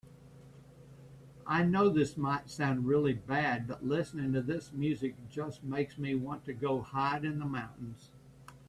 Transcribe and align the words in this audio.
I 1.45 1.61
know 1.63 1.87
this 1.89 2.17
might 2.17 2.49
sound 2.49 2.87
really 2.87 3.13
bad, 3.13 3.67
but 3.67 3.85
listening 3.85 4.33
to 4.33 4.41
this 4.41 4.71
music 4.71 5.13
just 5.29 5.63
makes 5.63 5.99
me 5.99 6.15
want 6.15 6.43
to 6.45 6.53
go 6.53 6.81
hide 6.81 7.23
in 7.23 7.37
the 7.37 7.45
mountains. 7.45 8.09